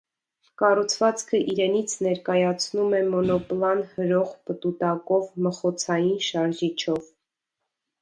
[0.61, 7.17] Կառուցվածքը իրենից ներկայացնում է մոնոպլան հրող պտուտակով մխոցային շարժիչով։